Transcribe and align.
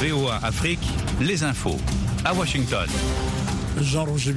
VOA 0.00 0.38
Afrique, 0.42 0.86
les 1.20 1.42
infos. 1.42 1.78
À 2.24 2.34
Washington. 2.34 2.86
Jean-Roger 3.80 4.32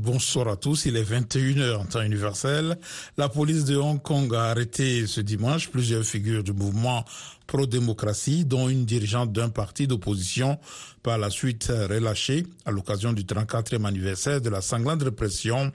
bonsoir 0.00 0.48
à 0.48 0.56
tous. 0.56 0.86
Il 0.86 0.96
est 0.96 1.04
21h 1.04 1.76
en 1.76 1.84
temps 1.84 2.00
universel. 2.00 2.78
La 3.18 3.28
police 3.28 3.64
de 3.64 3.76
Hong 3.76 4.00
Kong 4.00 4.34
a 4.34 4.44
arrêté 4.44 5.06
ce 5.06 5.20
dimanche 5.20 5.68
plusieurs 5.68 6.04
figures 6.04 6.42
du 6.42 6.52
mouvement 6.54 7.04
pro-démocratie, 7.46 8.44
dont 8.44 8.68
une 8.68 8.86
dirigeante 8.86 9.32
d'un 9.32 9.50
parti 9.50 9.86
d'opposition 9.86 10.58
par 11.02 11.18
la 11.18 11.30
suite 11.30 11.66
relâchée 11.66 12.46
à 12.64 12.70
l'occasion 12.70 13.12
du 13.12 13.24
34e 13.24 13.84
anniversaire 13.84 14.40
de 14.40 14.48
la 14.48 14.60
sanglante 14.60 15.02
répression 15.02 15.72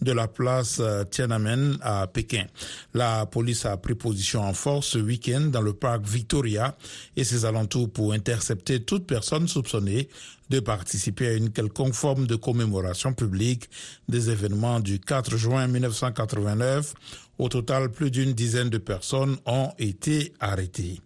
de 0.00 0.12
la 0.12 0.26
place 0.26 0.82
Tiananmen 1.10 1.78
à 1.80 2.08
Pékin. 2.08 2.46
La 2.92 3.24
police 3.26 3.64
a 3.66 3.76
pris 3.76 3.94
position 3.94 4.42
en 4.42 4.52
force 4.52 4.88
ce 4.88 4.98
week-end 4.98 5.42
dans 5.42 5.60
le 5.60 5.72
parc 5.72 6.04
Victoria 6.04 6.76
et 7.16 7.22
ses 7.22 7.44
alentours 7.44 7.90
pour 7.90 8.12
intercepter 8.12 8.82
toute 8.82 9.06
personne 9.06 9.46
soupçonnée 9.46 10.08
de 10.50 10.60
participer 10.60 11.28
à 11.28 11.32
une 11.32 11.50
quelconque 11.50 11.94
forme 11.94 12.26
de 12.26 12.36
commémoration 12.36 13.14
publique 13.14 13.61
des 14.08 14.30
événements 14.30 14.80
du 14.80 15.00
4 15.00 15.36
juin 15.36 15.66
1989. 15.66 16.94
Au 17.38 17.48
total, 17.48 17.90
plus 17.90 18.10
d'une 18.10 18.32
dizaine 18.34 18.70
de 18.70 18.78
personnes 18.78 19.36
ont 19.46 19.72
été 19.78 20.32
arrêtées. 20.38 21.00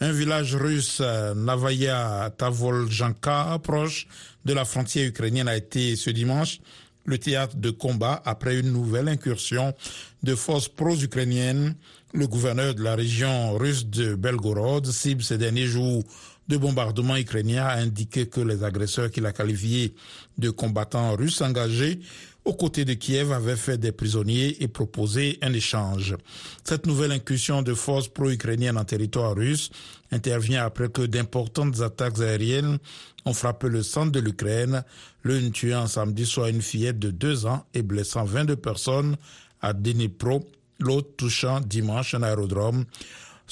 Un 0.00 0.12
village 0.12 0.54
russe, 0.54 1.02
Navaya 1.36 2.30
Tavoljanka, 2.36 3.58
proche 3.62 4.06
de 4.44 4.54
la 4.54 4.64
frontière 4.64 5.08
ukrainienne, 5.08 5.48
a 5.48 5.56
été 5.56 5.96
ce 5.96 6.10
dimanche 6.10 6.60
le 7.04 7.18
théâtre 7.18 7.56
de 7.56 7.70
combat 7.70 8.22
après 8.24 8.58
une 8.58 8.72
nouvelle 8.72 9.08
incursion 9.08 9.74
de 10.22 10.34
forces 10.34 10.68
pro-ukrainiennes. 10.68 11.74
Le 12.14 12.26
gouverneur 12.26 12.74
de 12.74 12.82
la 12.82 12.94
région 12.94 13.56
russe 13.56 13.86
de 13.86 14.14
Belgorod 14.14 14.86
cible 14.86 15.22
ces 15.22 15.38
derniers 15.38 15.66
jours 15.66 16.04
de 16.52 16.58
bombardement 16.58 17.16
ukrainien 17.16 17.64
a 17.64 17.78
indiqué 17.78 18.26
que 18.26 18.40
les 18.42 18.62
agresseurs 18.62 19.10
qu'il 19.10 19.24
a 19.24 19.32
qualifiés 19.32 19.94
de 20.36 20.50
combattants 20.50 21.16
russes 21.16 21.40
engagés 21.40 22.00
aux 22.44 22.52
côtés 22.52 22.84
de 22.84 22.92
Kiev 22.92 23.32
avaient 23.32 23.56
fait 23.56 23.78
des 23.78 23.90
prisonniers 23.92 24.62
et 24.62 24.68
proposé 24.68 25.38
un 25.40 25.54
échange. 25.54 26.14
Cette 26.62 26.86
nouvelle 26.86 27.12
incursion 27.12 27.62
de 27.62 27.72
forces 27.72 28.08
pro-ukrainiennes 28.08 28.76
en 28.76 28.84
territoire 28.84 29.34
russe 29.34 29.70
intervient 30.10 30.62
après 30.62 30.90
que 30.90 31.00
d'importantes 31.00 31.80
attaques 31.80 32.20
aériennes 32.20 32.78
ont 33.24 33.32
frappé 33.32 33.68
le 33.68 33.82
centre 33.82 34.12
de 34.12 34.20
l'Ukraine, 34.20 34.84
l'une 35.24 35.52
tuant 35.52 35.86
samedi 35.86 36.26
soir 36.26 36.48
une 36.48 36.60
fillette 36.60 36.98
de 36.98 37.10
deux 37.10 37.46
ans 37.46 37.64
et 37.72 37.82
blessant 37.82 38.24
22 38.24 38.56
personnes 38.56 39.16
à 39.62 39.72
Dnipro, 39.72 40.44
l'autre 40.80 41.16
touchant 41.16 41.60
dimanche 41.60 42.14
un 42.14 42.22
aérodrome 42.22 42.84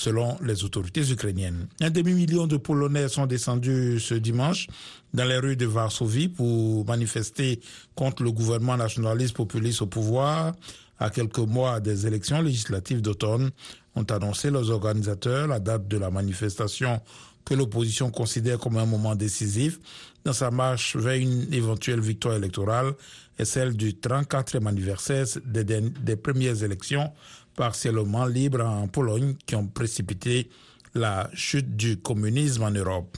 selon 0.00 0.38
les 0.42 0.64
autorités 0.64 1.10
ukrainiennes. 1.10 1.68
Un 1.82 1.90
demi-million 1.90 2.46
de 2.46 2.56
Polonais 2.56 3.08
sont 3.08 3.26
descendus 3.26 4.00
ce 4.00 4.14
dimanche 4.14 4.66
dans 5.12 5.26
les 5.26 5.36
rues 5.36 5.56
de 5.56 5.66
Varsovie 5.66 6.28
pour 6.28 6.86
manifester 6.86 7.60
contre 7.94 8.22
le 8.22 8.32
gouvernement 8.32 8.78
nationaliste 8.78 9.36
populiste 9.36 9.82
au 9.82 9.86
pouvoir. 9.86 10.54
À 10.98 11.10
quelques 11.10 11.38
mois 11.40 11.80
des 11.80 12.06
élections 12.06 12.40
législatives 12.40 13.02
d'automne, 13.02 13.50
ont 13.94 14.04
annoncé 14.04 14.50
les 14.50 14.70
organisateurs 14.70 15.46
la 15.46 15.60
date 15.60 15.86
de 15.86 15.98
la 15.98 16.10
manifestation 16.10 17.02
que 17.44 17.52
l'opposition 17.52 18.10
considère 18.10 18.58
comme 18.58 18.78
un 18.78 18.86
moment 18.86 19.14
décisif 19.14 19.80
dans 20.24 20.32
sa 20.32 20.50
marche 20.50 20.96
vers 20.96 21.16
une 21.16 21.52
éventuelle 21.52 22.00
victoire 22.00 22.36
électorale 22.36 22.94
et 23.38 23.44
celle 23.44 23.76
du 23.76 23.92
34e 23.92 24.66
anniversaire 24.66 25.26
des, 25.44 25.64
des 25.64 26.16
premières 26.16 26.62
élections 26.62 27.12
partiellement 27.56 28.26
libres 28.26 28.64
en 28.64 28.88
Pologne 28.88 29.34
qui 29.46 29.54
ont 29.54 29.66
précipité 29.66 30.48
la 30.94 31.30
chute 31.34 31.76
du 31.76 31.98
communisme 31.98 32.64
en 32.64 32.70
Europe. 32.70 33.16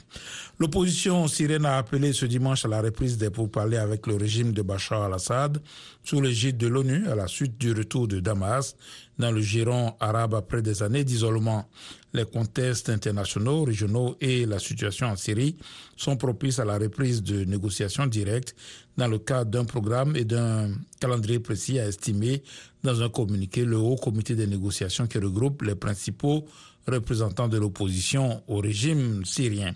L'opposition 0.59 1.27
syrienne 1.27 1.65
a 1.65 1.77
appelé 1.77 2.13
ce 2.13 2.25
dimanche 2.25 2.65
à 2.65 2.67
la 2.67 2.81
reprise 2.81 3.17
des 3.17 3.29
pourparlers 3.29 3.77
avec 3.77 4.05
le 4.07 4.15
régime 4.15 4.51
de 4.51 4.61
Bachar 4.61 5.03
al-Assad 5.03 5.59
sous 6.03 6.21
l'égide 6.21 6.57
de 6.57 6.67
l'ONU 6.67 7.07
à 7.07 7.15
la 7.15 7.27
suite 7.27 7.57
du 7.57 7.73
retour 7.73 8.07
de 8.07 8.19
Damas 8.19 8.75
dans 9.17 9.31
le 9.31 9.41
giron 9.41 9.93
arabe 9.99 10.35
après 10.35 10.61
des 10.61 10.83
années 10.83 11.03
d'isolement. 11.03 11.67
Les 12.13 12.25
contextes 12.25 12.89
internationaux, 12.89 13.63
régionaux 13.63 14.15
et 14.21 14.45
la 14.45 14.59
situation 14.59 15.07
en 15.07 15.15
Syrie 15.15 15.57
sont 15.97 16.15
propices 16.15 16.59
à 16.59 16.65
la 16.65 16.77
reprise 16.77 17.23
de 17.23 17.43
négociations 17.43 18.05
directes 18.05 18.55
dans 18.97 19.07
le 19.07 19.17
cadre 19.17 19.49
d'un 19.49 19.65
programme 19.65 20.15
et 20.15 20.23
d'un 20.23 20.69
calendrier 20.99 21.39
précis 21.39 21.79
à 21.79 21.87
estimer 21.87 22.43
dans 22.83 23.01
un 23.01 23.09
communiqué 23.09 23.65
le 23.65 23.77
Haut 23.77 23.95
Comité 23.95 24.35
des 24.35 24.45
négociations 24.45 25.07
qui 25.07 25.17
regroupe 25.17 25.63
les 25.63 25.75
principaux 25.75 26.45
représentants 26.87 27.47
de 27.47 27.57
l'opposition 27.57 28.43
au 28.47 28.57
régime 28.57 29.23
syrien. 29.25 29.73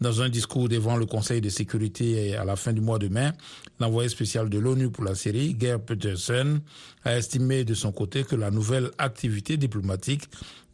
Dans 0.00 0.22
un 0.22 0.28
discours 0.28 0.68
devant 0.68 0.96
le 0.96 1.06
Conseil 1.06 1.40
de 1.40 1.48
sécurité 1.48 2.36
à 2.36 2.44
la 2.44 2.56
fin 2.56 2.72
du 2.72 2.80
mois 2.80 2.98
de 2.98 3.08
mai, 3.08 3.30
l'envoyé 3.80 4.08
spécial 4.08 4.48
de 4.48 4.58
l'ONU 4.58 4.90
pour 4.90 5.04
la 5.04 5.14
Syrie, 5.14 5.56
Gerd 5.58 5.82
Peterson, 5.82 6.60
a 7.04 7.16
estimé 7.16 7.64
de 7.64 7.74
son 7.74 7.92
côté 7.92 8.24
que 8.24 8.36
la 8.36 8.50
nouvelle 8.50 8.90
activité 8.98 9.56
diplomatique 9.56 10.24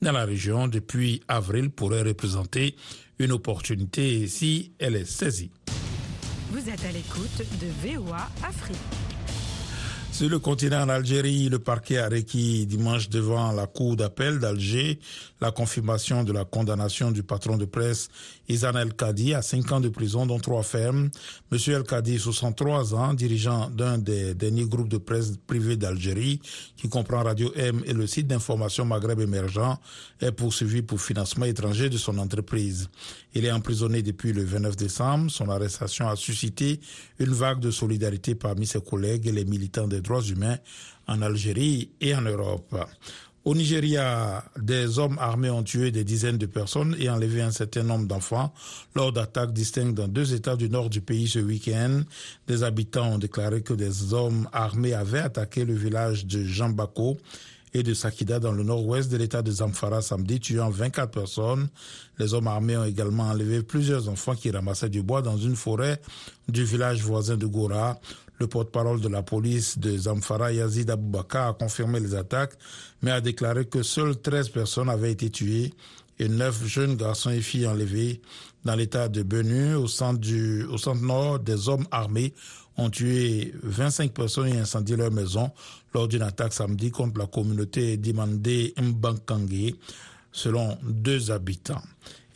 dans 0.03 0.13
la 0.13 0.25
région 0.25 0.69
depuis 0.69 1.23
avril 1.29 1.71
pourrait 1.71 2.03
représenter 2.03 2.75
une 3.19 3.33
opportunité 3.33 4.27
si 4.27 4.73
elle 4.79 4.97
est 4.97 5.05
saisie. 5.05 5.51
Vous 6.51 6.69
êtes 6.69 6.85
à 6.85 6.93
l'écoute 6.93 7.43
de 7.61 7.89
VOA 7.89 8.29
Afrique. 8.43 9.14
Sur 10.15 10.29
le 10.31 10.39
continent 10.39 10.81
en 10.81 10.89
Algérie, 10.91 11.49
le 11.49 11.59
parquet 11.59 11.99
a 11.99 12.09
requis 12.09 12.67
dimanche 12.67 13.09
devant 13.09 13.51
la 13.51 13.67
cour 13.67 13.97
d'appel 13.97 14.39
d'Alger 14.39 15.01
la 15.45 15.51
confirmation 15.51 16.25
de 16.25 16.33
la 16.33 16.47
condamnation 16.47 17.11
du 17.11 17.23
patron 17.23 17.59
de 17.59 17.67
presse 17.67 18.09
Izan 18.49 18.77
El 18.77 18.95
Kadi 18.95 19.35
à 19.35 19.43
cinq 19.43 19.73
ans 19.73 19.81
de 19.81 19.91
prison, 19.91 20.25
dont 20.25 20.39
trois 20.39 20.63
fermes. 20.63 21.11
Monsieur 21.51 21.75
El 21.75 21.83
Kadi, 21.83 22.19
63 22.19 22.95
ans, 22.95 23.13
dirigeant 23.13 23.69
d'un 23.69 23.99
des 23.99 24.35
derniers 24.35 24.65
groupes 24.65 24.89
de 24.89 24.97
presse 24.97 25.33
privés 25.47 25.77
d'Algérie, 25.77 26.41
qui 26.77 26.89
comprend 26.89 27.23
Radio 27.23 27.53
M 27.57 27.83
et 27.85 27.93
le 27.93 28.07
site 28.07 28.27
d'information 28.27 28.87
Maghreb 28.87 29.21
émergent, 29.21 29.79
est 30.21 30.33
poursuivi 30.33 30.81
pour 30.81 31.01
financement 31.01 31.45
étranger 31.45 31.91
de 31.91 31.99
son 31.99 32.17
entreprise. 32.17 32.89
Il 33.35 33.45
est 33.45 33.53
emprisonné 33.53 34.03
depuis 34.03 34.33
le 34.33 34.45
29 34.45 34.77
décembre. 34.77 35.31
Son 35.31 35.51
arrestation 35.51 36.09
a 36.09 36.17
suscité 36.17 36.81
une 37.19 37.33
vague 37.33 37.61
de 37.61 37.71
solidarité 37.71 38.35
parmi 38.35 38.67
ses 38.67 38.81
collègues 38.81 39.27
et 39.27 39.33
les 39.33 39.45
militants 39.45 39.89
des 39.89 40.01
droits 40.05 40.23
humains 40.23 40.59
en 41.09 41.21
Algérie 41.21 41.91
et 42.01 42.15
en 42.15 42.23
Europe. 42.23 42.77
Au 43.45 43.55
Nigeria, 43.55 44.43
des 44.59 44.99
hommes 44.99 45.19
armés 45.19 45.51
ont 45.51 45.63
tué 45.63 45.91
des 45.91 46.03
dizaines 46.03 46.39
de 46.39 46.47
personnes 46.47 46.97
et 46.99 47.11
enlevé 47.11 47.43
un 47.43 47.51
certain 47.51 47.83
nombre 47.83 48.07
d'enfants 48.07 48.55
lors 48.95 49.13
d'attaques 49.13 49.53
distinctes 49.53 49.95
dans 49.95 50.09
deux 50.09 50.33
États 50.33 50.57
du 50.57 50.71
nord 50.71 50.89
du 50.89 51.03
pays 51.03 51.29
ce 51.29 51.41
week-end. 51.41 52.05
Des 52.47 52.63
habitants 52.63 53.13
ont 53.13 53.19
déclaré 53.19 53.61
que 53.61 53.75
des 53.75 54.15
hommes 54.15 54.49
armés 54.55 54.95
avaient 54.95 55.19
attaqué 55.19 55.67
le 55.67 55.75
village 55.75 56.25
de 56.25 56.43
Jambako 56.43 57.19
et 57.75 57.83
de 57.83 57.93
Sakida 57.93 58.39
dans 58.39 58.53
le 58.53 58.63
nord-ouest 58.63 59.11
de 59.11 59.17
l'état 59.17 59.43
de 59.43 59.51
Zamfara 59.51 60.01
samedi, 60.01 60.39
tuant 60.39 60.71
24 60.71 61.11
personnes. 61.11 61.69
Les 62.19 62.33
hommes 62.33 62.47
armés 62.47 62.77
ont 62.77 62.85
également 62.85 63.25
enlevé 63.25 63.63
plusieurs 63.63 64.09
enfants 64.09 64.37
qui 64.37 64.51
ramassaient 64.51 64.89
du 64.89 65.03
bois 65.03 65.23
dans 65.23 65.37
une 65.37 65.57
forêt 65.57 66.01
du 66.49 66.65
village 66.65 67.03
voisin 67.03 67.37
de 67.37 67.47
Gora. 67.47 67.99
Le 68.39 68.47
porte-parole 68.47 69.01
de 69.01 69.09
la 69.09 69.23
police 69.23 69.79
de 69.79 69.97
Zamfara, 69.97 70.53
Yazid 70.53 70.89
Aboubaka, 70.89 71.49
a 71.49 71.53
confirmé 71.53 71.99
les 71.99 72.15
attaques, 72.15 72.55
mais 73.03 73.11
a 73.11 73.21
déclaré 73.21 73.65
que 73.65 73.83
seules 73.83 74.21
13 74.21 74.51
personnes 74.51 74.89
avaient 74.89 75.13
été 75.13 75.31
tuées 75.31 75.75
et 76.21 76.29
9 76.29 76.67
jeunes 76.67 76.97
garçons 76.97 77.31
et 77.31 77.41
filles 77.41 77.67
enlevés. 77.67 78.21
Dans 78.65 78.77
l'état 78.77 79.09
de 79.09 79.23
Benu, 79.23 79.75
au 79.75 79.89
centre, 79.89 80.21
du, 80.21 80.65
au 80.65 80.79
centre 80.79 81.03
nord, 81.03 81.41
des 81.41 81.69
hommes 81.69 81.87
armés 81.91 82.33
ont 82.77 82.91
tué 82.91 83.53
25 83.63 84.13
personnes 84.13 84.49
et 84.49 84.59
incendié 84.59 84.97
leur 84.97 85.11
maison 85.11 85.51
lors 85.95 86.09
d'une 86.09 86.23
attaque 86.23 86.53
samedi 86.53 86.91
contre 86.91 87.19
la 87.19 87.27
communauté 87.27 87.97
d'Imandé 87.97 88.75
Mbankangé, 88.77 89.77
selon 90.33 90.77
deux 90.83 91.31
habitants. 91.31 91.83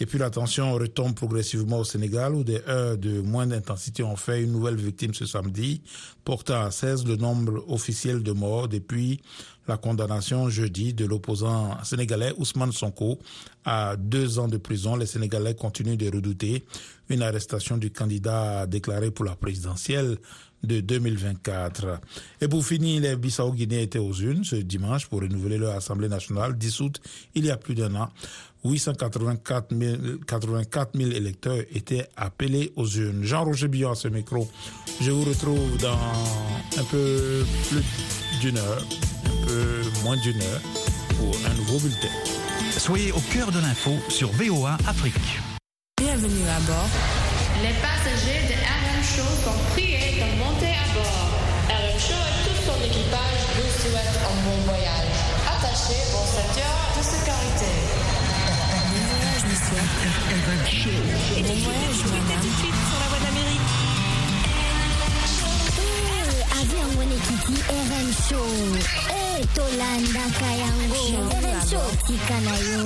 Et 0.01 0.07
puis 0.07 0.19
la 0.19 0.31
tension 0.31 0.73
retombe 0.75 1.17
progressivement 1.17 1.81
au 1.81 1.85
Sénégal 1.85 2.33
où 2.35 2.45
des 2.45 2.61
heures 2.69 2.97
de 2.97 3.21
moindre 3.21 3.57
intensité 3.57 4.05
ont 4.05 4.15
fait 4.15 4.43
une 4.45 4.53
nouvelle 4.53 4.77
victime 4.77 5.13
ce 5.13 5.27
samedi, 5.27 5.83
portant 6.25 6.63
à 6.63 6.71
16 6.71 7.05
le 7.05 7.17
nombre 7.17 7.65
officiel 7.69 8.23
de 8.23 8.31
morts 8.31 8.69
depuis 8.69 9.21
la 9.67 9.77
condamnation 9.77 10.49
jeudi 10.49 10.95
de 10.95 11.05
l'opposant 11.05 11.77
sénégalais 11.83 12.33
Ousmane 12.39 12.73
Sonko 12.73 13.19
à 13.65 13.97
deux 13.97 14.39
ans 14.39 14.49
de 14.49 14.57
prison. 14.57 14.95
Les 14.95 15.05
Sénégalais 15.07 15.55
continuent 15.57 15.97
de 15.97 16.07
redouter 16.07 16.65
une 17.09 17.23
arrestation 17.23 17.77
du 17.77 17.91
candidat 17.91 18.67
déclaré 18.67 19.11
pour 19.11 19.25
la 19.25 19.35
présidentielle 19.35 20.17
de 20.63 20.81
2024. 20.81 22.01
Et 22.41 22.49
pour 22.49 22.65
finir, 22.65 23.01
les 23.01 23.17
Bissau-Guinéens 23.17 23.81
étaient 23.81 23.99
aux 23.99 24.13
unes 24.13 24.45
ce 24.45 24.57
dimanche 24.57 25.07
pour 25.07 25.21
renouveler 25.21 25.59
leur 25.59 25.75
Assemblée 25.75 26.09
nationale 26.09 26.57
dissoute 26.57 27.01
il 27.35 27.45
y 27.45 27.51
a 27.51 27.57
plus 27.57 27.75
d'un 27.75 27.95
an. 27.95 28.09
884 28.65 29.75
000, 29.75 29.97
84 30.27 30.91
000 30.97 31.11
électeurs 31.13 31.63
étaient 31.73 32.09
appelés 32.17 32.73
aux 32.77 32.89
urnes. 32.89 33.23
Jean-Roger 33.23 33.69
Billon 33.69 33.93
à 33.93 33.95
ce 33.95 34.09
micro. 34.09 34.51
Je 35.01 35.11
vous 35.13 35.25
retrouve 35.25 35.79
dans 35.79 35.99
un 36.77 36.85
peu 36.85 37.45
plus 37.69 37.83
d'une 38.41 38.59
heure, 38.59 38.85
un 39.27 39.47
peu 39.47 39.83
moins 40.03 40.17
d'une 40.17 40.41
heure, 40.43 40.61
pour 41.17 41.37
un 41.47 41.55
nouveau 41.55 41.79
bulletin. 41.79 42.09
Soyez 42.77 43.13
au 43.13 43.21
cœur 43.33 43.51
de 43.53 43.61
l'info 43.61 43.93
sur 44.09 44.31
VOA 44.33 44.77
Afrique. 44.87 45.15
Bienvenue 45.99 46.19
Bienvenue 46.19 46.49
à 46.49 46.61
bord. 46.61 46.89
Les 47.63 47.75
passagers 47.81 48.48
Et 61.37 61.43
voyage, 61.43 62.03
madame. 62.07 62.49
tout 62.61 63.08
John 67.09 67.17
et 67.17 67.21
Kiki 67.27 67.63
RM 67.73 68.13
Show. 68.29 68.49
Eh, 69.11 69.45
Tolanda 69.55 70.25
Kayango. 70.39 71.01
RM 71.33 71.61
Show. 71.69 71.87
Tikana 72.07 72.53
yo. 72.69 72.85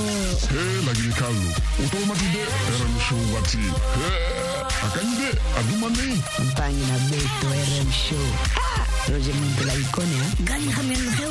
Eh, 0.52 0.86
la 0.86 0.92
gilikalo. 0.92 1.48
Otomatide 1.82 2.42
RM 2.70 2.94
Show 3.02 3.22
wati. 3.34 3.58
Eh, 3.58 4.86
akanyide 4.86 5.30
adumane. 5.58 6.22
Mpangi 6.38 6.84
na 6.86 6.98
beto 7.10 7.48
RM 7.50 7.90
Show. 7.92 8.26
Ha! 8.54 8.86
Roger 9.10 9.34
Muntu 9.34 9.64
la 9.66 9.74
ikone 9.74 10.16
ha. 10.22 10.26
Gali 10.44 10.70
hamen 10.70 10.98
mkheu. 11.02 11.30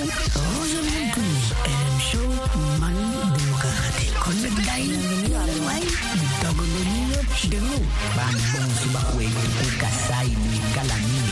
Roger 0.59 0.83
Muntu 0.83 1.21
RM 1.63 1.99
Show. 2.11 2.27
Mani 2.79 3.15
demokrati. 3.37 4.05
Konwe 4.19 4.49
dayi. 4.65 4.91
Wai. 5.65 5.83
Dogo 6.43 6.63
deniyo. 6.63 7.23
Denu. 7.49 7.79
Bambong 8.15 8.71
subakwege. 8.83 9.47
Kukasai. 9.59 10.27
Nikalamiyo 10.27 11.30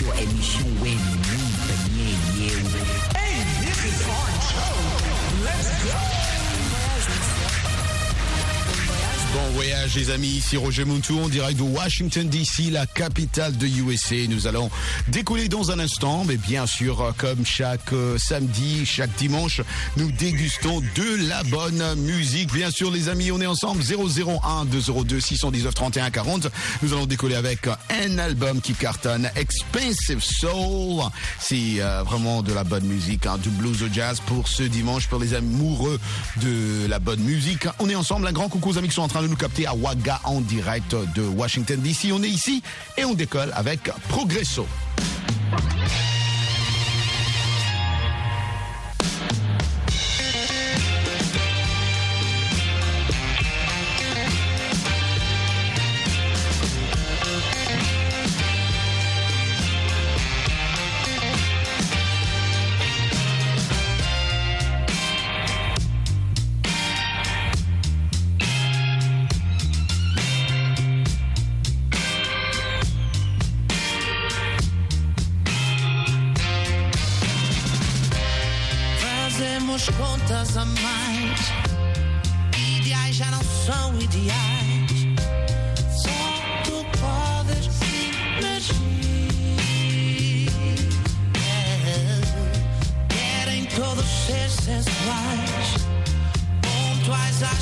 your 0.00 0.14
émission 0.14 0.64
web 0.80 0.98
Hey, 3.16 3.44
this 3.60 3.84
is 3.84 4.08
our 4.08 4.28
show. 4.40 5.44
Let's 5.44 5.84
go. 5.84 6.35
Bon 9.36 9.50
voyage 9.52 9.94
les 9.96 10.08
amis, 10.08 10.28
ici 10.28 10.56
Roger 10.56 10.86
Muntou 10.86 11.20
en 11.20 11.28
direct 11.28 11.58
de 11.58 11.62
Washington 11.62 12.26
DC, 12.26 12.70
la 12.70 12.86
capitale 12.86 13.54
de 13.58 13.66
USA. 13.66 14.26
Nous 14.30 14.46
allons 14.46 14.70
décoller 15.08 15.48
dans 15.48 15.70
un 15.70 15.78
instant, 15.78 16.24
mais 16.26 16.38
bien 16.38 16.66
sûr, 16.66 17.12
comme 17.18 17.44
chaque 17.44 17.92
euh, 17.92 18.16
samedi, 18.16 18.86
chaque 18.86 19.14
dimanche, 19.16 19.60
nous 19.98 20.10
dégustons 20.10 20.80
de 20.80 21.28
la 21.28 21.42
bonne 21.42 21.96
musique. 21.96 22.50
Bien 22.50 22.70
sûr 22.70 22.90
les 22.90 23.10
amis, 23.10 23.30
on 23.30 23.38
est 23.42 23.46
ensemble 23.46 23.82
001 23.82 24.64
202 24.64 25.20
619 25.20 25.74
31 25.74 26.10
40. 26.10 26.46
Nous 26.82 26.94
allons 26.94 27.04
décoller 27.04 27.34
avec 27.34 27.68
un 27.90 28.16
album 28.16 28.62
qui 28.62 28.72
cartonne, 28.72 29.30
Expensive 29.36 30.22
Soul. 30.22 31.02
C'est 31.40 31.80
euh, 31.80 32.02
vraiment 32.04 32.42
de 32.42 32.54
la 32.54 32.64
bonne 32.64 32.84
musique, 32.84 33.26
hein, 33.26 33.36
du 33.36 33.50
blues 33.50 33.82
au 33.82 33.92
jazz 33.92 34.18
pour 34.24 34.48
ce 34.48 34.62
dimanche, 34.62 35.08
pour 35.08 35.18
les 35.18 35.34
amoureux 35.34 36.00
de 36.40 36.86
la 36.88 37.00
bonne 37.00 37.20
musique. 37.20 37.66
On 37.80 37.90
est 37.90 37.94
ensemble, 37.94 38.26
un 38.26 38.32
grand 38.32 38.48
coucou 38.48 38.70
aux 38.70 38.78
amis 38.78 38.88
qui 38.88 38.94
sont 38.94 39.02
en 39.02 39.08
train 39.08 39.20
de 39.20 39.25
nous 39.28 39.36
capter 39.36 39.66
à 39.66 39.74
Waga 39.74 40.20
en 40.24 40.40
direct 40.40 40.94
de 41.14 41.22
Washington 41.22 41.80
DC. 41.80 42.12
On 42.12 42.22
est 42.22 42.28
ici 42.28 42.62
et 42.96 43.04
on 43.04 43.14
décolle 43.14 43.50
avec 43.54 43.90
Progresso. 44.08 44.66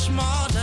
small 0.05 0.54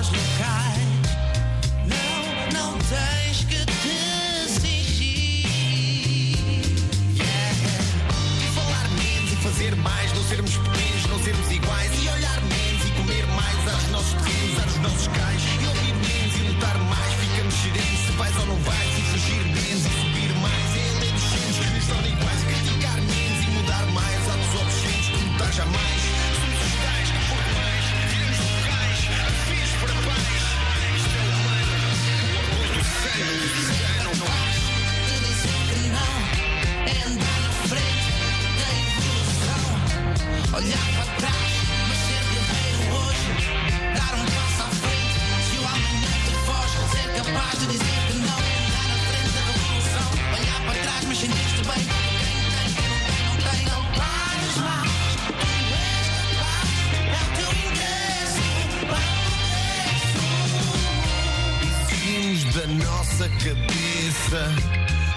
cabeça 63.43 64.53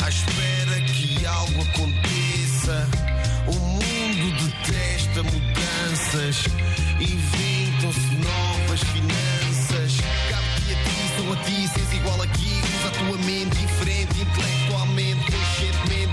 à 0.02 0.08
espera 0.08 0.80
que 0.80 1.26
algo 1.26 1.60
aconteça. 1.60 2.88
O 3.46 3.52
mundo 3.52 4.32
detesta 4.40 5.22
mudanças, 5.22 6.44
inventam-se 6.98 8.16
novas 8.16 8.80
finanças. 8.80 9.96
Cabe-te 10.30 10.72
a 10.72 10.76
ti, 10.84 11.00
são 11.16 11.32
a 11.32 11.36
ti, 11.36 11.68
sens 11.68 11.92
igual 11.92 12.22
aqui. 12.22 12.62
Usa 12.78 12.88
a 12.88 12.90
tua 12.92 13.18
mente 13.26 13.56
diferente, 13.58 14.22
intelectualmente, 14.22 15.30
conscientemente, 15.30 16.03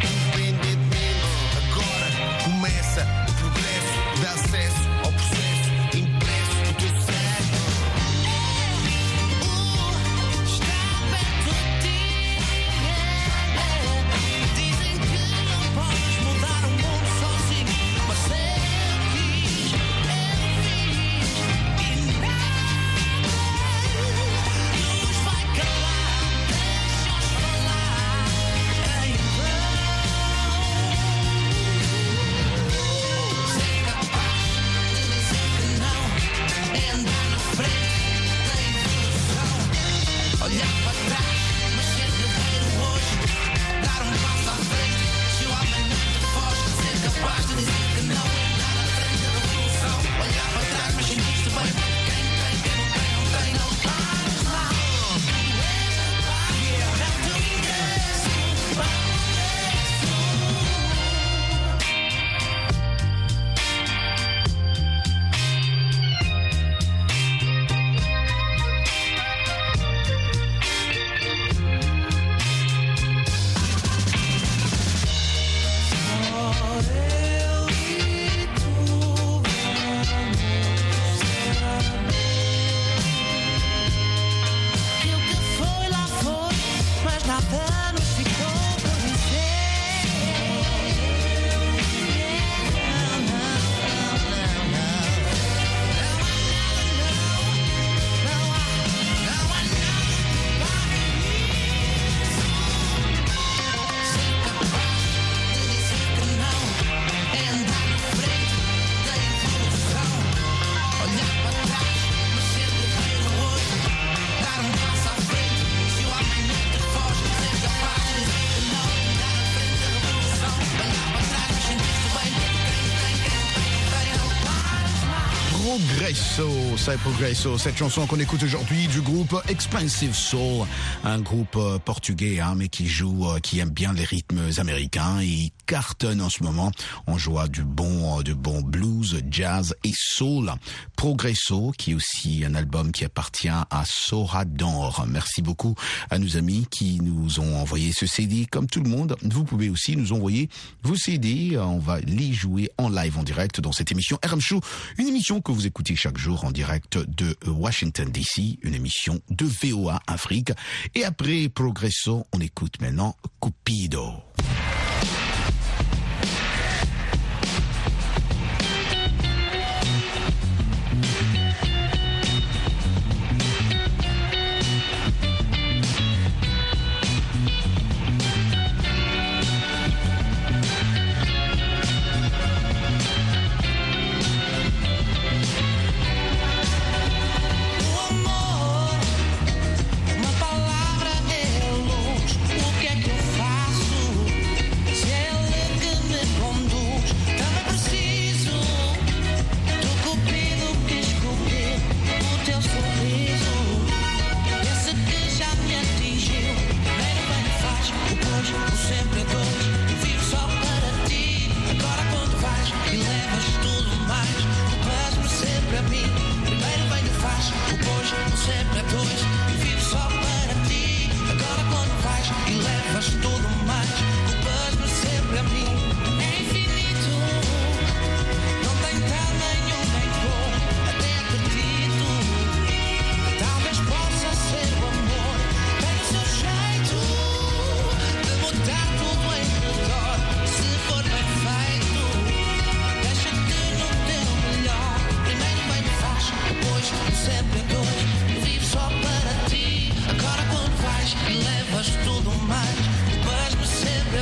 Cette 126.83 127.77
chanson 127.77 128.07
qu'on 128.07 128.19
écoute 128.19 128.41
aujourd'hui 128.41 128.87
du 128.87 129.01
groupe 129.01 129.35
Expensive 129.47 130.15
Soul, 130.15 130.65
un 131.03 131.21
groupe 131.21 131.55
euh, 131.55 131.77
portugais 131.77 132.39
hein, 132.39 132.55
mais 132.57 132.69
qui 132.69 132.87
joue, 132.87 133.29
euh, 133.29 133.39
qui 133.39 133.59
aime 133.59 133.69
bien 133.69 133.93
les 133.93 134.03
rythmes 134.03 134.49
américains 134.57 135.19
et 135.21 135.51
cartonne 135.67 136.21
en 136.21 136.29
ce 136.29 136.43
moment. 136.43 136.71
On 137.05 137.19
joue 137.19 137.37
du 137.47 137.63
bon, 137.63 138.19
euh, 138.19 138.23
du 138.23 138.33
bon 138.33 138.61
blues, 138.61 139.21
jazz 139.29 139.75
et 139.83 139.91
soul. 139.93 140.51
Progresso, 141.01 141.71
qui 141.79 141.91
est 141.91 141.93
aussi 141.95 142.43
un 142.45 142.53
album 142.53 142.91
qui 142.91 143.03
appartient 143.03 143.49
à 143.49 143.83
Sora 143.87 144.45
d'Or. 144.45 145.03
Merci 145.09 145.41
beaucoup 145.41 145.73
à 146.11 146.19
nos 146.19 146.37
amis 146.37 146.67
qui 146.69 146.99
nous 147.01 147.39
ont 147.39 147.55
envoyé 147.55 147.91
ce 147.91 148.05
CD. 148.05 148.45
Comme 148.45 148.67
tout 148.67 148.83
le 148.83 148.87
monde, 148.87 149.15
vous 149.23 149.43
pouvez 149.43 149.71
aussi 149.71 149.97
nous 149.97 150.13
envoyer 150.13 150.47
vos 150.83 150.95
CD. 150.95 151.57
On 151.57 151.79
va 151.79 152.01
les 152.01 152.33
jouer 152.33 152.69
en 152.77 152.87
live, 152.87 153.17
en 153.17 153.23
direct 153.23 153.59
dans 153.59 153.71
cette 153.71 153.91
émission 153.91 154.19
RM 154.23 154.41
Show, 154.41 154.61
une 154.99 155.07
émission 155.07 155.41
que 155.41 155.51
vous 155.51 155.65
écoutez 155.65 155.95
chaque 155.95 156.19
jour 156.19 156.45
en 156.45 156.51
direct 156.51 156.99
de 156.99 157.35
Washington 157.47 158.07
DC, 158.07 158.59
une 158.61 158.75
émission 158.75 159.21
de 159.31 159.45
VOA 159.45 160.03
Afrique. 160.05 160.51
Et 160.93 161.03
après 161.03 161.49
Progresso, 161.49 162.27
on 162.31 162.39
écoute 162.39 162.79
maintenant 162.79 163.15
Cupido. 163.41 164.21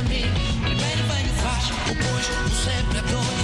Sempre. 0.02 0.30
Primeiro 0.62 1.02
bem 1.08 1.24
me 1.24 1.32
faz, 1.40 1.68
depois 1.86 2.26
sempre 2.64 2.98
é 2.98 3.39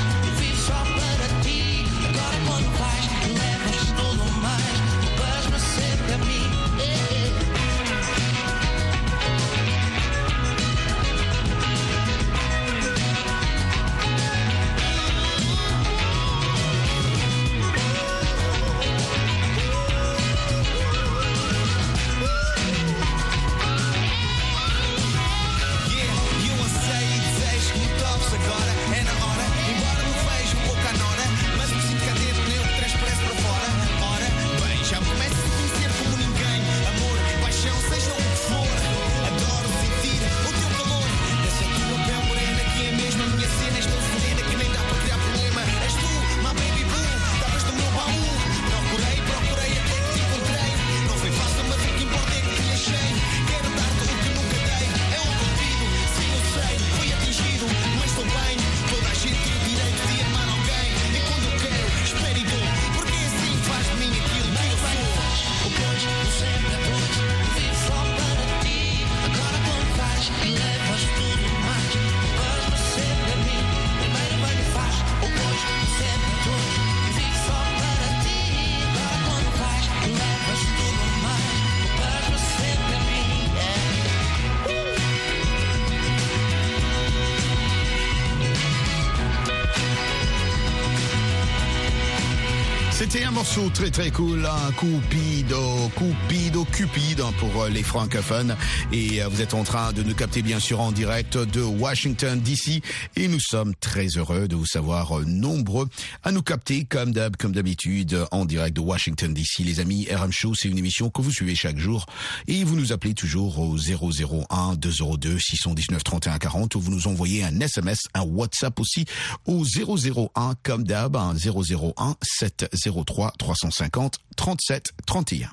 morceau 93.56 93.70
très 93.70 93.90
très 93.90 94.10
cool, 94.10 94.44
un 94.44 94.72
Cupido, 94.72 95.90
Cupido, 95.96 96.64
Cupid 96.64 97.20
hein, 97.20 97.32
pour 97.38 97.62
euh, 97.62 97.68
les 97.68 97.82
francophones. 97.82 98.56
Et 98.92 99.22
euh, 99.22 99.28
vous 99.28 99.40
êtes 99.40 99.54
en 99.54 99.62
train 99.62 99.92
de 99.92 100.02
nous 100.02 100.14
capter 100.14 100.42
bien 100.42 100.58
sûr 100.58 100.80
en 100.80 100.92
direct 100.92 101.36
de 101.38 101.62
Washington 101.62 102.40
DC. 102.40 102.82
Et 103.16 103.28
nous 103.28 103.40
sommes 103.40 103.74
très 103.76 104.08
heureux 104.08 104.48
de 104.48 104.56
vous 104.56 104.66
savoir 104.66 105.18
euh, 105.18 105.24
nombreux 105.24 105.88
à 106.22 106.32
nous 106.32 106.42
capter 106.42 106.84
comme 106.84 107.12
d'hab, 107.12 107.36
comme 107.36 107.52
d'habitude 107.52 108.18
en 108.30 108.44
direct 108.44 108.76
de 108.76 108.80
Washington 108.80 109.32
DC. 109.32 109.60
Les 109.60 109.80
amis, 109.80 110.06
RM 110.10 110.32
Show, 110.32 110.54
c'est 110.54 110.68
une 110.68 110.78
émission 110.78 111.10
que 111.10 111.22
vous 111.22 111.32
suivez 111.32 111.54
chaque 111.54 111.78
jour. 111.78 112.06
Et 112.48 112.64
vous 112.64 112.76
nous 112.76 112.92
appelez 112.92 113.14
toujours 113.14 113.58
au 113.58 113.76
001 113.78 114.74
202 114.76 115.38
619 115.38 116.04
31 116.04 116.38
40 116.38 116.74
ou 116.74 116.80
vous 116.80 116.90
nous 116.90 117.06
envoyez 117.06 117.44
un 117.44 117.58
SMS, 117.60 118.00
un 118.14 118.22
WhatsApp 118.22 118.78
aussi 118.80 119.06
au 119.46 119.64
001 119.64 120.54
comme 120.62 120.84
d'hab, 120.84 121.16
un 121.16 121.34
001 121.34 122.16
703 122.22 123.32
350 123.46 124.18
37 124.34 124.92
31. 125.06 125.48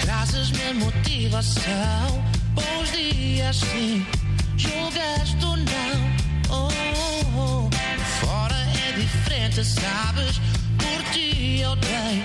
Trazes-me 0.00 0.74
motivação, 0.74 2.24
bons 2.54 2.90
dias 2.90 3.56
sim, 3.58 4.04
julgas 4.56 5.34
tu 5.40 5.56
não. 5.56 6.02
Oh, 6.50 6.68
oh, 6.96 7.68
oh. 7.68 7.70
Fora 8.20 8.56
é 8.88 8.92
diferente, 8.98 9.64
sabes? 9.64 10.40
Por 10.78 11.02
ti 11.12 11.60
eu 11.60 11.76
dei, 11.76 12.24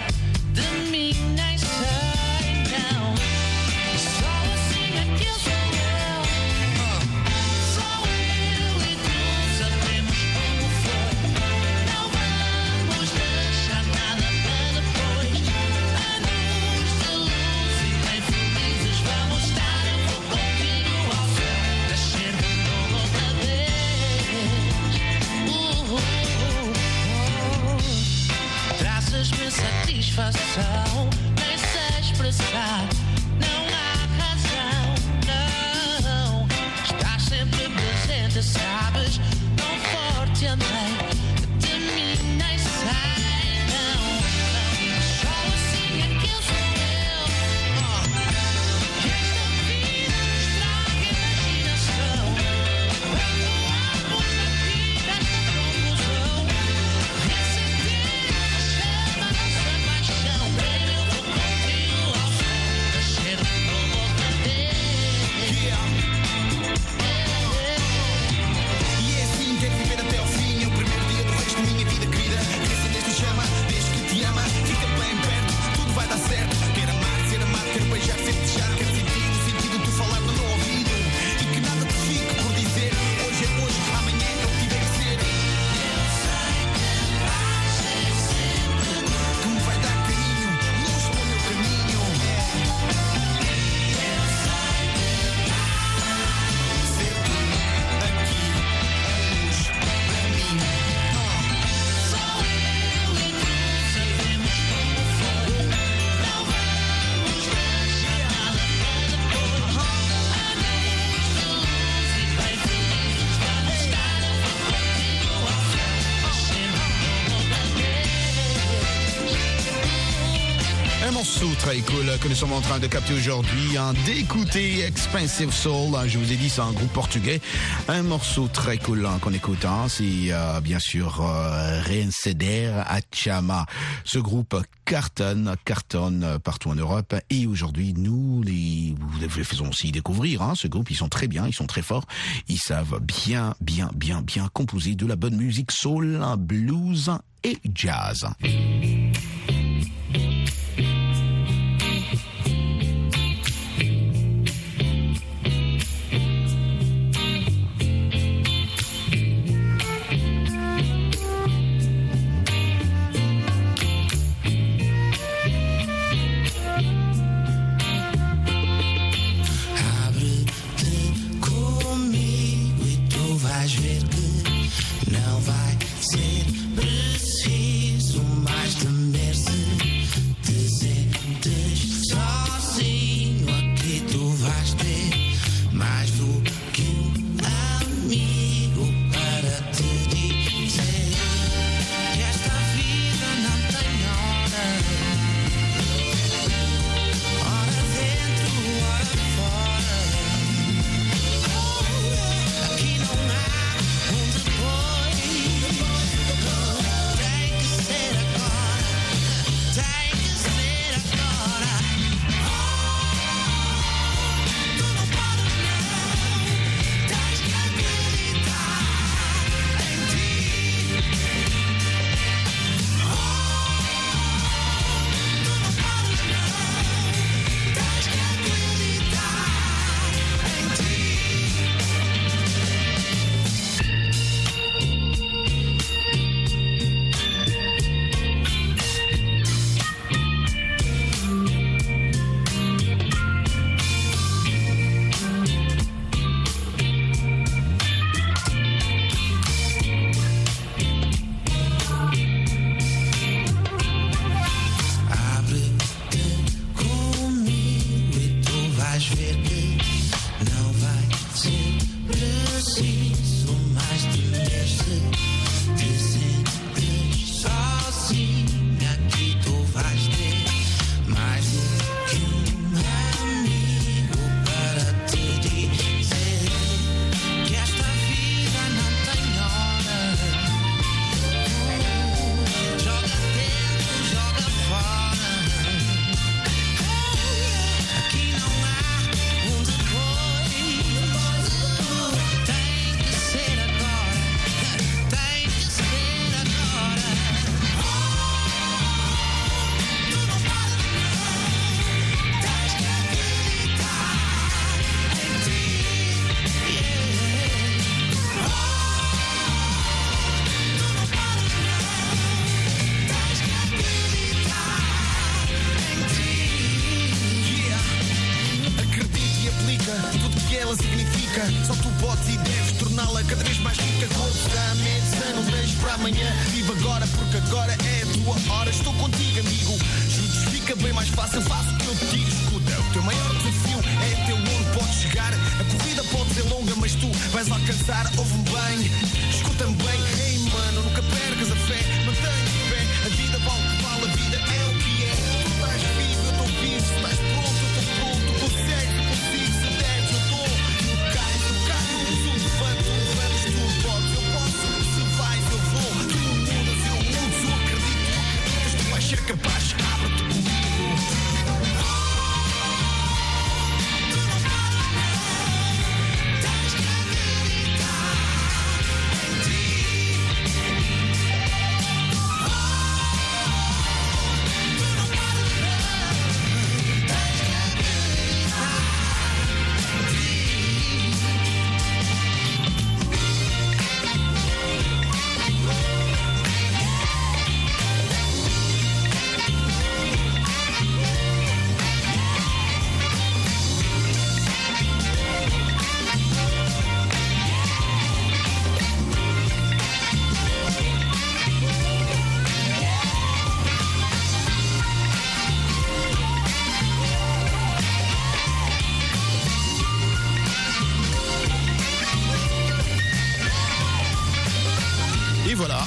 nous 122.30 122.36
sommes 122.36 122.54
en 122.54 122.62
train 122.62 122.80
de 122.80 122.88
capter 122.88 123.13
aujourd'hui, 123.13 123.78
hein, 123.78 123.94
d'écouter 124.06 124.82
Expensive 124.82 125.54
Soul. 125.54 125.96
Hein, 125.96 126.08
je 126.08 126.18
vous 126.18 126.32
ai 126.34 126.36
dit, 126.36 126.50
c'est 126.50 126.62
un 126.62 126.74
groupe 126.74 126.92
portugais. 126.92 127.40
Un 127.88 128.04
morceau 128.04 128.48
très 128.48 128.78
cool 128.78 129.06
hein, 129.06 129.18
qu'on 129.22 129.32
écoute, 129.34 129.63
hein, 129.63 129.86
c'est 129.88 130.32
euh, 130.32 130.60
bien 130.60 130.80
sûr 130.80 131.22
euh, 131.22 131.82
Reinceder 131.82 132.72
à 132.86 133.00
Chama. 133.13 133.66
Ce 134.04 134.20
groupe 134.20 134.62
cartonne, 134.84 135.56
cartonne 135.63 136.38
partout 136.44 136.70
en 136.70 136.76
Europe. 136.76 137.16
Et 137.30 137.46
aujourd'hui, 137.46 137.94
nous 137.96 138.42
les, 138.44 138.96
vous 139.00 139.20
les, 139.20 139.30
faisons 139.30 139.70
aussi 139.70 139.92
découvrir 139.92 140.42
hein, 140.42 140.54
ce 140.56 140.68
groupe. 140.68 140.92
Ils 140.92 140.98
sont 140.98 141.10
très 141.10 141.28
bien, 141.28 141.48
ils 141.48 141.56
sont 141.56 141.68
très 141.68 141.82
forts. 141.82 142.08
Ils 142.50 142.60
savent 142.60 143.00
bien, 143.00 143.56
bien, 143.62 143.90
bien, 143.96 144.22
bien 144.22 144.50
composer 144.52 144.96
de 144.96 145.06
la 145.06 145.16
bonne 145.16 145.38
musique 145.38 145.72
soul, 145.72 146.20
hein, 146.22 146.36
blues 146.36 147.12
et 147.44 147.58
jazz. 147.74 148.28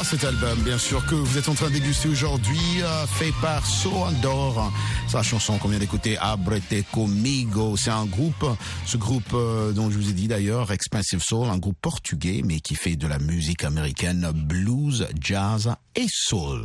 Cet 0.05 0.25
album, 0.25 0.59
bien 0.63 0.79
sûr, 0.79 1.05
que 1.07 1.15
vous 1.15 1.39
êtes 1.39 1.49
en 1.49 1.55
train 1.55 1.69
de 1.69 1.75
déguster 1.75 2.09
aujourd'hui, 2.09 2.59
euh, 2.83 3.07
fait 3.07 3.33
par 3.43 3.65
Soandor. 3.67 4.73
La 5.13 5.23
chanson 5.23 5.59
qu'on 5.59 5.69
vient 5.69 5.79
d'écouter, 5.79 6.17
Abrete 6.19 6.85
Comigo. 6.93 7.77
C'est 7.77 7.91
un 7.91 8.07
groupe, 8.07 8.47
ce 8.87 8.97
groupe 8.97 9.33
euh, 9.35 9.73
dont 9.73 9.91
je 9.91 9.97
vous 9.97 10.09
ai 10.09 10.13
dit 10.13 10.29
d'ailleurs, 10.29 10.73
Expensive 10.73 11.23
Soul, 11.23 11.49
un 11.49 11.59
groupe 11.59 11.77
portugais, 11.81 12.43
mais 12.45 12.61
qui 12.61 12.75
fait 12.75 12.97
de 12.97 13.07
la 13.07 13.19
musique 13.19 13.65
américaine, 13.65 14.31
blues, 14.35 15.07
jazz 15.21 15.75
et 15.95 16.07
soul. 16.09 16.63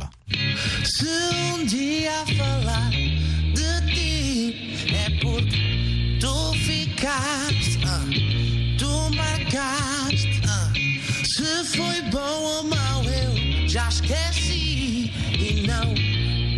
Esqueci 13.88 15.12
e 15.38 15.66
não, 15.66 15.94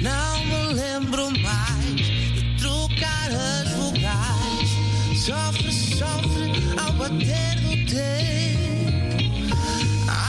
não 0.01 0.45
me 0.47 0.73
lembro 0.75 1.31
mais 1.41 1.97
de 1.97 2.57
trocar 2.59 3.31
as 3.31 3.69
vogais. 3.73 4.71
Sofre, 5.15 5.73
sofre 5.73 6.53
ao 6.79 6.93
bater 6.95 7.61
do 7.61 7.77
tempo. 7.87 9.49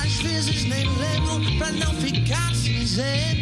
Às 0.01 0.13
vezes 0.15 0.65
nem 0.65 0.85
lembro 0.97 1.57
para 1.57 1.71
não 1.71 1.93
ficar 1.95 2.53
cinzento. 2.53 3.38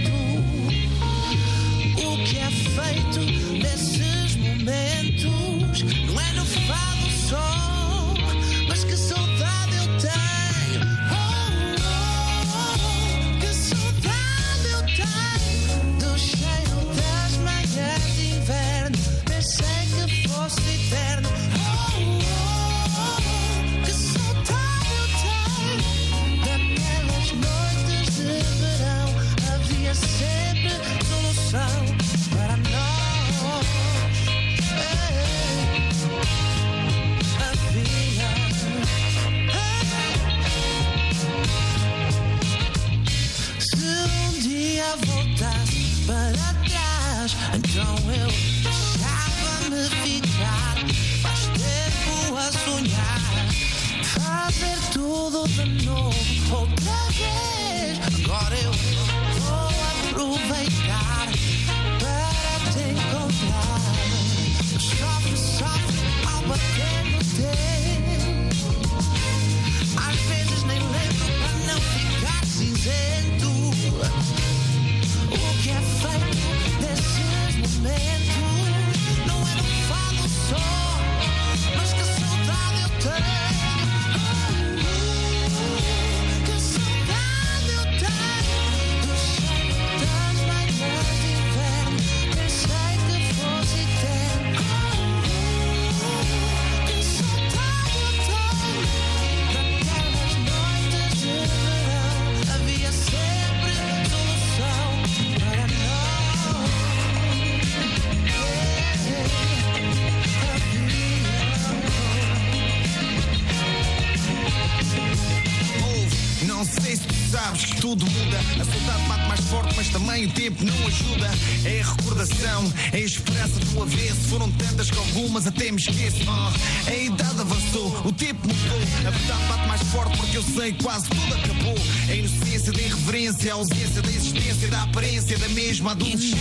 Não 116.58 116.66
sei 116.66 116.96
se 116.96 117.04
tu 117.04 117.14
sabes 117.30 117.66
que 117.66 117.80
tudo 117.80 118.04
muda. 118.04 118.40
A 118.40 118.66
saudade 118.66 119.08
bate 119.08 119.28
mais 119.28 119.40
forte, 119.42 119.76
mas 119.76 119.90
também 119.90 120.26
o 120.26 120.32
tempo 120.32 120.66
não 120.66 120.88
ajuda. 120.88 121.30
É 121.64 121.82
a 121.82 121.86
recordação, 121.86 122.74
é 122.94 122.98
a 122.98 123.00
esperança 123.00 123.60
do 123.60 123.84
avesso. 123.84 124.22
Foram 124.28 124.52
tantas 124.54 124.90
que 124.90 124.98
algumas 124.98 125.46
até 125.46 125.72
me 125.72 125.78
esqueço. 125.78 126.18
Ah, 126.28 126.52
a 126.88 126.96
idade 126.96 127.40
avançou, 127.40 128.02
o 128.04 128.12
tempo 128.12 128.48
mudou. 128.48 128.80
A 129.06 129.12
verdade 129.12 129.44
bate 129.48 129.68
mais 129.68 129.82
forte 129.84 130.18
porque 130.18 130.38
eu 130.38 130.42
sei 130.42 130.74
que 130.74 130.84
quase 130.84 131.08
tudo 131.10 131.36
acabou. 131.36 131.76
A 132.10 132.16
inocência 132.16 132.74
da 132.74 132.82
irreverência, 132.82 133.52
a 133.52 133.56
ausência 133.56 134.02
da 134.02 134.10
existência, 134.10 134.68
da 134.70 134.82
aparência 134.82 135.38
da 135.38 135.50
mesma 135.50 135.92
adolescência. 135.92 136.38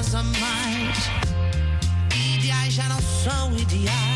A 0.00 0.22
mais. 0.22 1.10
Ideais 2.34 2.72
já 2.72 2.88
não 2.88 3.00
são 3.02 3.54
ideais. 3.58 4.09